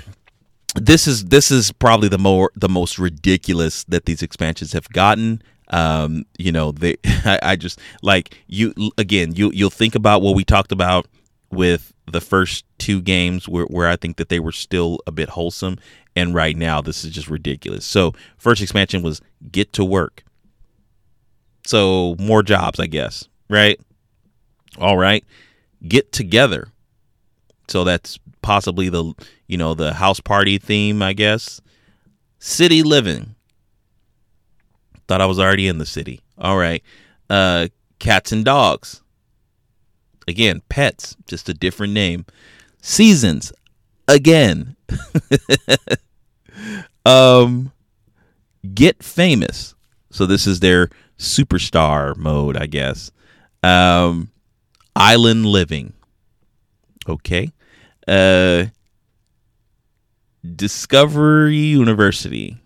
[0.76, 5.42] this is this is probably the more the most ridiculous that these expansions have gotten
[5.72, 9.36] um, you know, they I, I just like you again.
[9.36, 11.08] You you'll think about what we talked about
[11.52, 15.30] with the first two games where, where I think that they were still a bit
[15.30, 15.78] wholesome.
[16.15, 17.86] And right now, this is just ridiculous.
[17.86, 20.24] So, first expansion was get to work.
[21.65, 23.80] So, more jobs, I guess, right?
[24.78, 25.24] All right.
[25.88, 26.69] Get together.
[27.67, 29.13] So, that's possibly the,
[29.48, 31.62] you know, the house party theme, I guess.
[32.39, 33.36] City living.
[35.08, 36.22] Thought I was already in the city.
[36.38, 36.84] All right.
[37.30, 37.67] Uh,
[38.00, 39.02] cats and dogs.
[40.28, 42.26] Again, pets, just a different name.
[42.82, 43.52] Seasons.
[44.10, 44.76] Again.
[47.06, 47.72] um,
[48.74, 49.76] get famous.
[50.12, 53.12] So this is their superstar mode, I guess.
[53.62, 54.32] Um,
[54.95, 55.93] island living.
[57.08, 57.52] Okay.
[58.08, 58.65] Uh,
[60.56, 62.58] Discovery University.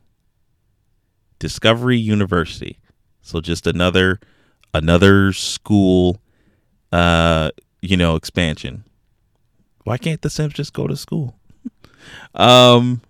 [1.40, 2.78] Discovery University.
[3.22, 4.20] So just another
[4.74, 6.22] another school
[6.92, 7.52] uh
[7.82, 8.84] you know expansion.
[9.84, 11.36] Why can't the Sims just go to school?
[12.36, 13.02] um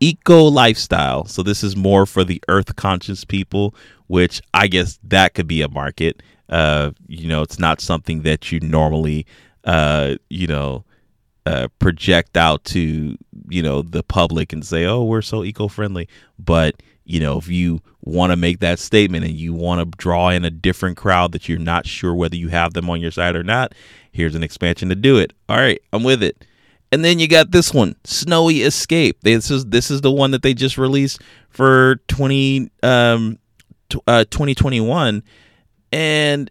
[0.00, 1.26] eco lifestyle.
[1.26, 3.74] So this is more for the earth conscious people,
[4.06, 6.22] which I guess that could be a market.
[6.48, 9.26] Uh you know, it's not something that you normally
[9.64, 10.84] uh you know
[11.46, 13.16] uh, project out to
[13.48, 16.74] you know the public and say oh we're so eco-friendly but
[17.10, 20.44] you know, if you want to make that statement and you want to draw in
[20.44, 23.42] a different crowd that you're not sure whether you have them on your side or
[23.42, 23.74] not,
[24.12, 25.32] here's an expansion to do it.
[25.48, 26.44] All right, I'm with it.
[26.92, 29.22] And then you got this one, Snowy Escape.
[29.22, 33.40] This is this is the one that they just released for 20 um
[34.06, 35.24] uh 2021
[35.90, 36.50] and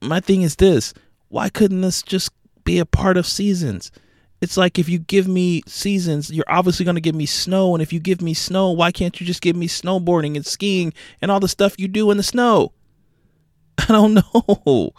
[0.00, 0.94] my thing is this,
[1.28, 2.30] why couldn't this just
[2.62, 3.90] be a part of seasons?
[4.40, 7.74] It's like if you give me seasons, you're obviously going to give me snow.
[7.74, 10.92] And if you give me snow, why can't you just give me snowboarding and skiing
[11.20, 12.72] and all the stuff you do in the snow?
[13.78, 14.92] I don't know.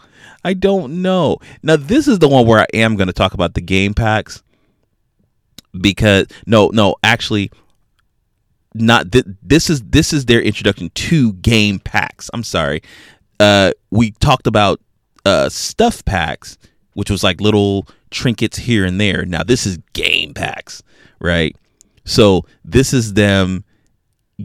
[0.44, 1.38] I don't know.
[1.62, 4.42] Now, this is the one where I am going to talk about the game packs
[5.78, 7.50] because no, no, actually,
[8.74, 12.30] not th- this is this is their introduction to game packs.
[12.32, 12.82] I'm sorry.
[13.38, 14.80] Uh, we talked about
[15.24, 16.58] uh, stuff packs,
[16.94, 19.24] which was like little trinkets here and there.
[19.24, 20.82] Now this is game packs,
[21.20, 21.56] right?
[22.04, 23.64] So this is them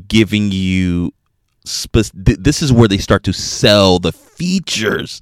[0.08, 1.14] giving you
[1.66, 5.22] spe- this is where they start to sell the features.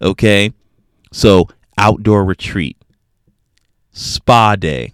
[0.00, 0.52] Okay?
[1.12, 1.48] So
[1.78, 2.76] outdoor retreat,
[3.92, 4.92] spa day,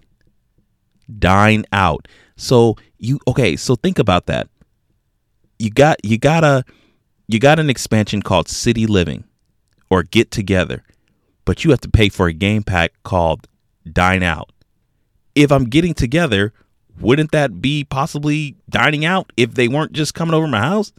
[1.18, 2.09] Dine out.
[2.37, 4.49] So you okay, so think about that.
[5.59, 6.64] You got you got a
[7.29, 9.25] you got an expansion called City Living
[9.91, 10.85] or Get Together,
[11.45, 13.49] but you have to pay for a game pack called
[13.90, 14.51] Dine Out.
[15.34, 16.53] If I'm getting together,
[17.01, 20.93] wouldn't that be possibly dining out if they weren't just coming over my house?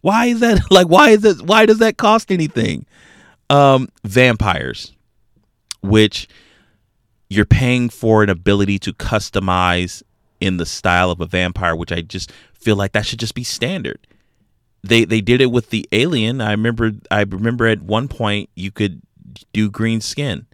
[0.00, 2.86] Why is that like why is it why does that cost anything?
[3.50, 4.92] Um vampires,
[5.80, 6.28] which
[7.28, 10.02] you're paying for an ability to customize
[10.40, 13.44] in the style of a vampire, which I just feel like that should just be
[13.44, 14.06] standard.
[14.82, 16.40] They they did it with the alien.
[16.40, 19.00] I remember I remember at one point you could
[19.52, 20.46] do green skin.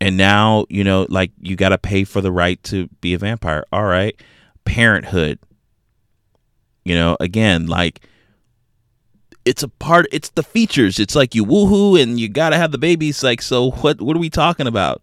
[0.00, 3.18] And now, you know, like you got to pay for the right to be a
[3.18, 3.64] vampire.
[3.72, 4.20] All right.
[4.64, 5.38] Parenthood.
[6.84, 8.06] You know, again, like
[9.44, 10.98] it's a part it's the features.
[10.98, 13.22] It's like you woohoo and you gotta have the babies.
[13.22, 15.02] Like so what what are we talking about?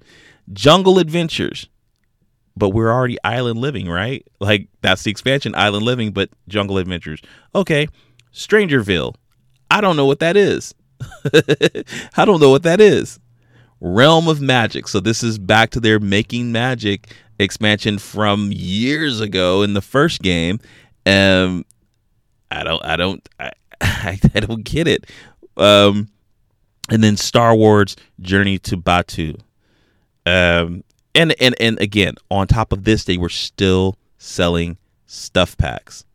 [0.54, 1.68] Jungle adventures.
[2.58, 4.26] But we're already island living right?
[4.40, 7.22] Like that's the expansion island living but jungle adventures.
[7.54, 7.88] Okay.
[8.34, 9.16] Strangerville.
[9.70, 10.74] I don't know what that is
[12.18, 13.20] i don't know what that is
[13.82, 19.62] realm of magic so this is back to their making magic expansion from years ago
[19.62, 20.60] in the first game
[21.06, 21.66] um
[22.50, 25.06] i don't i don't I, I, don't get it.
[25.58, 26.10] Um,
[26.90, 29.40] and then Star Wars Journey to Batuu.
[30.26, 30.84] Um,
[31.14, 36.06] and and and again, on top of this, they were still selling stuff packs.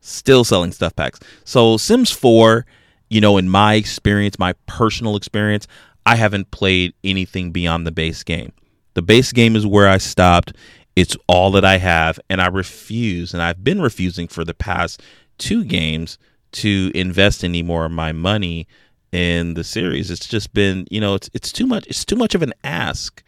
[0.00, 1.20] Still selling stuff packs.
[1.44, 2.66] So Sims 4,
[3.10, 5.66] you know, in my experience, my personal experience,
[6.06, 8.52] I haven't played anything beyond the base game.
[8.94, 10.52] The base game is where I stopped.
[10.96, 15.02] It's all that I have, and I refuse, and I've been refusing for the past
[15.38, 16.18] two games
[16.52, 18.68] to invest any more of my money
[19.10, 20.10] in the series.
[20.10, 21.86] It's just been, you know, it's it's too much.
[21.86, 23.22] It's too much of an ask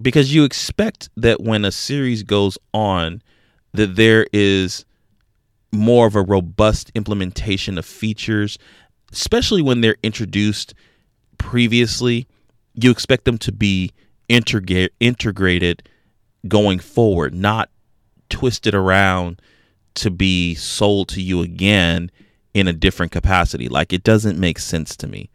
[0.00, 3.22] because you expect that when a series goes on,
[3.72, 4.84] that there is
[5.72, 8.58] more of a robust implementation of features,
[9.12, 10.74] especially when they're introduced
[11.38, 12.26] previously.
[12.74, 13.92] You expect them to be
[14.28, 15.88] integrate integrated
[16.48, 17.70] going forward, not
[18.28, 19.40] twisted around
[19.94, 22.10] to be sold to you again
[22.54, 23.68] in a different capacity.
[23.68, 25.30] Like it doesn't make sense to me.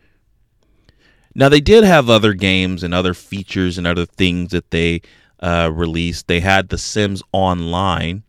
[1.34, 5.02] Now they did have other games and other features and other things that they
[5.40, 6.28] uh, released.
[6.28, 8.24] They had The Sims Online,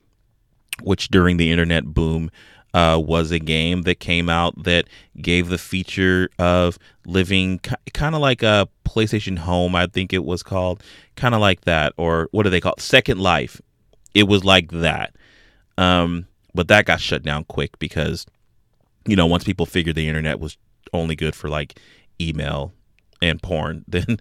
[0.83, 2.31] which during the internet boom
[2.75, 4.89] uh, was a game that came out that
[5.21, 7.61] gave the feature of living
[7.93, 10.83] kind of like a PlayStation Home, I think it was called,
[11.17, 12.81] kind of like that, or what do they call it?
[12.81, 13.61] Second Life.
[14.15, 15.15] It was like that.
[15.79, 18.27] Um, but that got shut down quick because
[19.07, 20.57] you know, once people figured the internet was
[20.93, 21.79] only good for like
[22.21, 22.73] email
[23.21, 24.19] and porn, then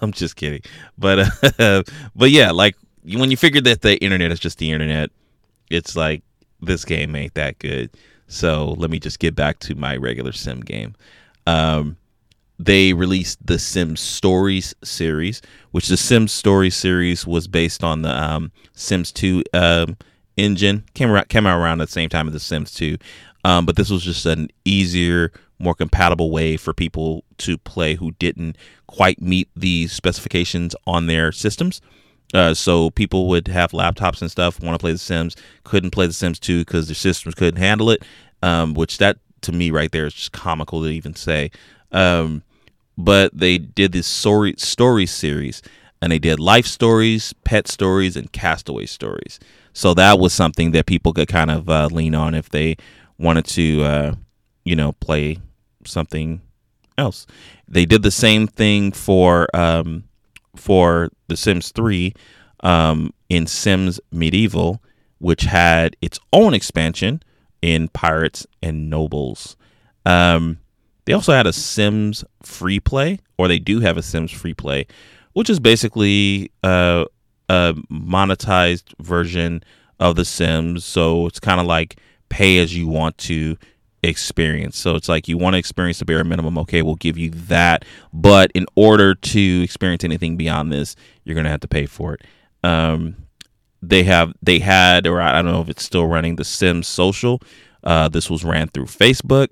[0.00, 0.62] I'm just kidding.
[0.98, 1.82] But uh,
[2.14, 5.10] but yeah, like when you figured that the internet is just the internet,
[5.70, 6.22] it's like
[6.62, 7.90] this game ain't that good.
[8.28, 10.94] So let me just get back to my regular sim game.
[11.46, 11.96] Um,
[12.58, 15.40] they released the Sims Stories series,
[15.70, 19.96] which the Sims Stories series was based on the um, Sims 2 um,
[20.36, 20.84] engine.
[20.94, 22.98] Came around, came out around at the same time as the Sims 2.
[23.44, 28.12] Um, but this was just an easier, more compatible way for people to play who
[28.12, 28.56] didn't
[28.86, 31.80] quite meet the specifications on their systems.
[32.32, 36.06] Uh, so people would have laptops and stuff, want to play The Sims, couldn't play
[36.06, 38.04] The Sims 2 because their systems couldn't handle it.
[38.42, 41.50] Um, which that to me right there is just comical to even say.
[41.92, 42.42] Um,
[42.96, 45.62] but they did this story story series,
[46.00, 49.38] and they did life stories, pet stories, and castaway stories.
[49.72, 52.76] So that was something that people could kind of uh, lean on if they
[53.18, 54.14] wanted to, uh,
[54.64, 55.38] you know, play
[55.84, 56.40] something
[56.98, 57.26] else.
[57.68, 60.04] They did the same thing for um,
[60.56, 62.12] for The Sims 3
[62.62, 64.82] um, in Sims Medieval,
[65.18, 67.22] which had its own expansion
[67.62, 69.56] in Pirates and Nobles.
[70.06, 70.58] Um,
[71.04, 74.86] they also had a Sims free play, or they do have a Sims free play,
[75.32, 77.04] which is basically uh,
[77.48, 79.62] a monetized version
[79.98, 80.84] of The Sims.
[80.84, 81.98] So it's kind of like
[82.28, 83.56] pay as you want to
[84.02, 84.76] experience.
[84.78, 86.58] So it's like you want to experience the bare minimum.
[86.58, 87.84] Okay, we'll give you that.
[88.12, 92.14] But in order to experience anything beyond this, you're going to have to pay for
[92.14, 92.22] it.
[92.62, 93.16] Um,
[93.82, 97.40] they have, they had, or I don't know if it's still running, the Sims Social.
[97.82, 99.48] Uh, this was ran through Facebook.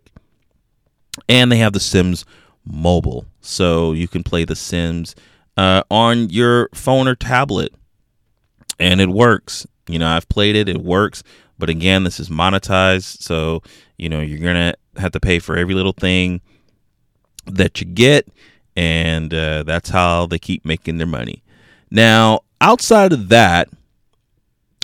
[1.28, 2.24] And they have the Sims
[2.64, 3.26] Mobile.
[3.40, 5.14] So you can play the Sims
[5.56, 7.72] uh, on your phone or tablet.
[8.78, 9.66] And it works.
[9.88, 11.22] You know, I've played it, it works.
[11.58, 13.62] But again, this is monetized, so
[13.98, 16.40] you know you're gonna have to pay for every little thing
[17.46, 18.28] that you get,
[18.76, 21.42] and uh, that's how they keep making their money.
[21.90, 23.68] Now, outside of that,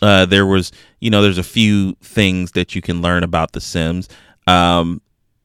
[0.03, 3.61] uh, there was, you know, there's a few things that you can learn about The
[3.61, 4.09] Sims.
[4.47, 5.01] Um,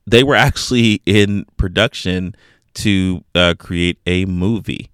[0.07, 2.35] they were actually in production
[2.75, 4.89] to uh, create a movie.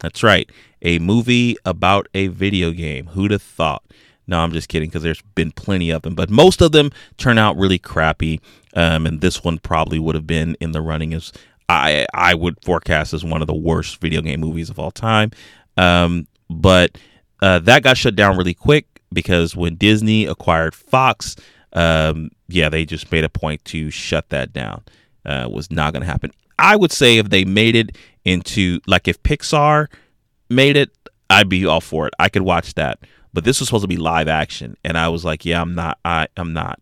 [0.00, 0.48] That's right,
[0.82, 3.06] a movie about a video game.
[3.08, 3.82] Who'd have thought?
[4.28, 7.38] No, I'm just kidding because there's been plenty of them, but most of them turn
[7.38, 8.40] out really crappy.
[8.74, 11.32] Um, and this one probably would have been in the running as
[11.68, 15.30] I I would forecast as one of the worst video game movies of all time.
[15.76, 16.98] Um, but
[17.40, 21.34] uh, that got shut down really quick because when Disney acquired Fox,
[21.72, 24.84] um, yeah, they just made a point to shut that down.
[25.24, 26.32] Uh, was not going to happen.
[26.58, 29.88] I would say if they made it into like if Pixar
[30.50, 30.90] made it,
[31.30, 32.14] I'd be all for it.
[32.18, 32.98] I could watch that.
[33.32, 35.98] But this was supposed to be live action, and I was like, yeah, I'm not.
[36.04, 36.80] I I'm not.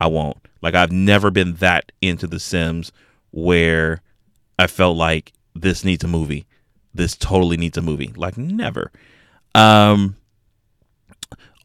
[0.00, 0.36] I won't.
[0.62, 2.92] Like I've never been that into The Sims
[3.30, 4.02] where
[4.58, 6.46] I felt like this needs a movie.
[6.94, 8.12] This totally needs a movie.
[8.16, 8.90] Like never.
[9.54, 10.16] Um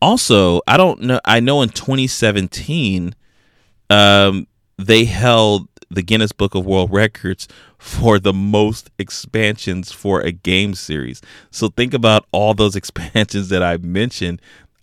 [0.02, 3.16] also, I don't know I know in 2017
[3.90, 4.48] um
[4.78, 10.74] they held the Guinness Book of World Records for the most expansions for a game
[10.74, 11.22] series.
[11.52, 14.42] So think about all those expansions that I mentioned.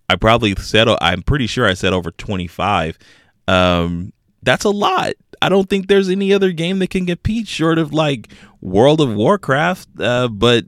[0.09, 2.99] I probably said I'm pretty sure I said over 25.
[3.49, 5.13] Um that's a lot.
[5.43, 8.29] I don't think there's any other game that can compete short of like
[8.61, 9.89] World of Warcraft.
[9.99, 10.65] Uh, but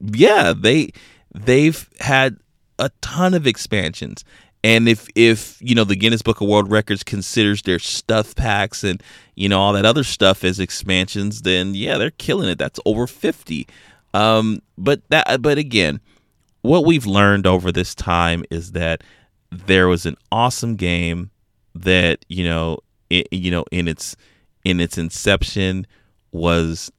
[0.00, 0.90] yeah, they
[1.34, 2.38] they've had
[2.78, 4.24] a ton of expansions.
[4.64, 8.82] And if if you know the Guinness Book of World Records considers their stuff packs
[8.82, 9.02] and
[9.36, 12.58] you know all that other stuff as expansions, then yeah, they're killing it.
[12.58, 13.68] That's over fifty.
[14.14, 16.00] Um, but that but again,
[16.62, 19.02] what we've learned over this time is that
[19.50, 21.30] there was an awesome game
[21.74, 22.78] that you know
[23.10, 24.16] it, you know in its
[24.64, 25.86] in its inception
[26.32, 26.90] was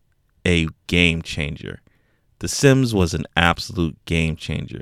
[0.45, 1.81] a game changer.
[2.39, 4.81] The Sims was an absolute game changer.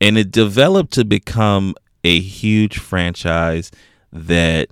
[0.00, 1.74] And it developed to become
[2.04, 3.70] a huge franchise
[4.12, 4.68] that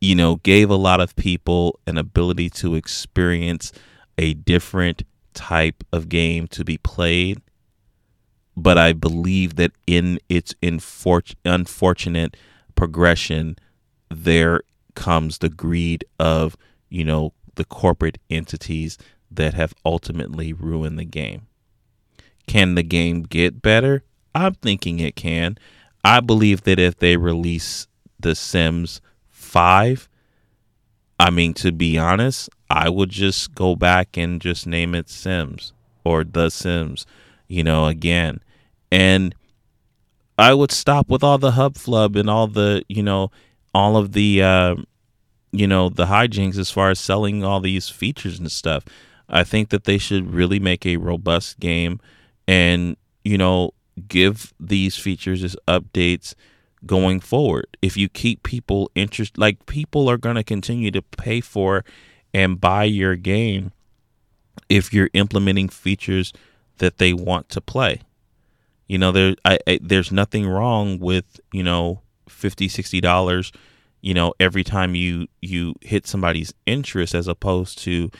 [0.00, 3.72] you know gave a lot of people an ability to experience
[4.18, 5.02] a different
[5.34, 7.40] type of game to be played
[8.54, 12.36] but i believe that in its infor- unfortunate
[12.74, 13.56] progression
[14.10, 14.60] there
[14.94, 16.56] comes the greed of,
[16.88, 18.98] you know, the corporate entities
[19.30, 21.46] that have ultimately ruined the game.
[22.46, 24.04] Can the game get better?
[24.34, 25.58] I'm thinking it can.
[26.04, 27.86] I believe that if they release
[28.18, 30.08] The Sims 5,
[31.20, 35.72] I mean, to be honest, I would just go back and just name it Sims
[36.04, 37.06] or The Sims,
[37.46, 38.40] you know, again.
[38.90, 39.34] And
[40.38, 43.30] I would stop with all the hub flub and all the, you know,
[43.74, 44.76] all of the uh,
[45.52, 48.84] you know the hijinks as far as selling all these features and stuff.
[49.28, 52.00] I think that they should really make a robust game
[52.48, 53.72] and you know
[54.08, 56.34] give these features as updates
[56.86, 57.66] going forward.
[57.80, 61.84] If you keep people interested, like people are going to continue to pay for
[62.34, 63.72] and buy your game
[64.68, 66.32] if you're implementing features
[66.78, 68.00] that they want to play.
[68.88, 73.52] You know, there I, I, there's nothing wrong with you know 50 60 dollars
[74.00, 78.10] you know every time you you hit somebody's interest as opposed to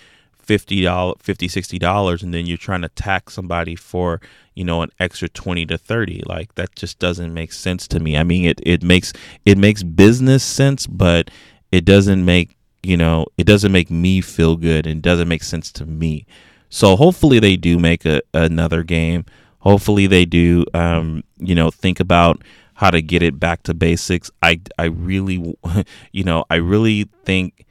[0.42, 4.20] 50 dollars, fifty sixty dollars and then you're trying to tax somebody for
[4.54, 8.16] you know an extra 20 to 30 like that just doesn't make sense to me.
[8.16, 9.12] I mean it it makes
[9.46, 11.30] it makes business sense but
[11.70, 15.70] it doesn't make you know it doesn't make me feel good and doesn't make sense
[15.72, 16.26] to me.
[16.68, 19.26] So hopefully they do make a, another game.
[19.60, 22.42] Hopefully they do um you know think about
[22.74, 24.30] how to get it back to basics.
[24.42, 25.56] I I really
[26.12, 27.64] you know, I really think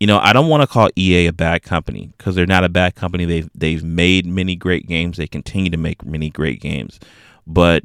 [0.00, 2.68] you know, I don't want to call EA a bad company because they're not a
[2.68, 3.24] bad company.
[3.24, 5.16] They've they've made many great games.
[5.16, 7.00] They continue to make many great games.
[7.46, 7.84] But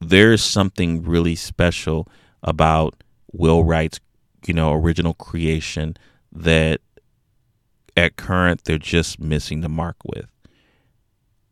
[0.00, 2.08] there's something really special
[2.42, 3.02] about
[3.32, 4.00] Will Wright's,
[4.46, 5.96] you know, original creation
[6.32, 6.80] that
[7.96, 10.26] at current they're just missing the mark with.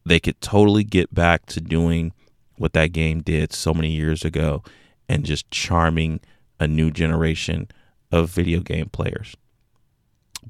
[0.05, 2.12] They could totally get back to doing
[2.57, 4.64] what that game did so many years ago
[5.09, 6.20] and just charming
[6.59, 7.68] a new generation
[8.11, 9.36] of video game players.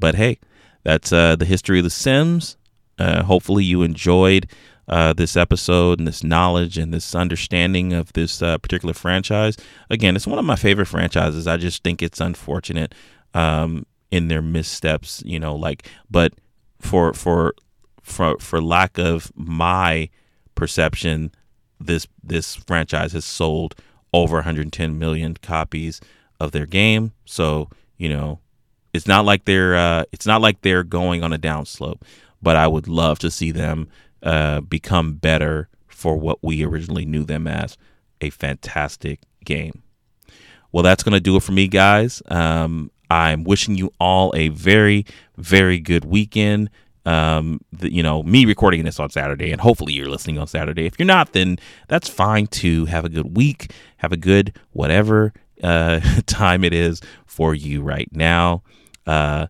[0.03, 0.40] But hey,
[0.82, 2.57] that's uh, the history of The Sims.
[2.98, 4.48] Uh, hopefully, you enjoyed
[4.88, 9.57] uh, this episode and this knowledge and this understanding of this uh, particular franchise.
[9.90, 11.46] Again, it's one of my favorite franchises.
[11.46, 12.96] I just think it's unfortunate
[13.32, 16.34] um, in their missteps, you know, like, but
[16.80, 17.55] for for
[18.03, 20.11] for for lack of my
[20.57, 21.30] perception
[21.78, 23.76] this this franchise has sold
[24.12, 26.00] over 110 million copies
[26.40, 27.12] of their game.
[27.24, 28.40] So you know,
[28.93, 32.03] it's not like they're uh, it's not like they're going on a downslope.
[32.40, 33.88] But I would love to see them
[34.22, 37.78] uh, become better for what we originally knew them as
[38.20, 39.82] a fantastic game.
[40.72, 42.22] Well, that's going to do it for me, guys.
[42.26, 45.05] Um, I'm wishing you all a very,
[45.36, 46.70] very good weekend.
[47.05, 50.86] Um, the, you know, me recording this on Saturday, and hopefully you're listening on Saturday.
[50.86, 52.86] If you're not, then that's fine too.
[52.86, 53.72] Have a good week.
[53.99, 55.32] Have a good whatever
[55.62, 58.62] uh, time it is for you right now.
[59.07, 59.46] Uh,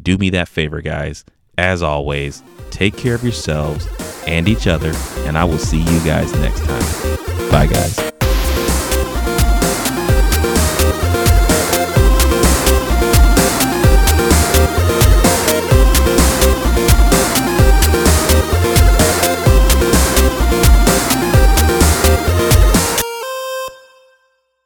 [0.00, 1.24] do me that favor, guys.
[1.58, 3.88] As always, take care of yourselves
[4.26, 4.92] and each other,
[5.26, 7.50] and I will see you guys next time.
[7.50, 8.15] Bye, guys.